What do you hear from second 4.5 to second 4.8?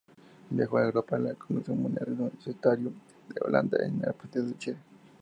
de Chile.